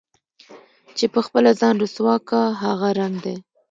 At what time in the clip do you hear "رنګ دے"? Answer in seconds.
2.99-3.35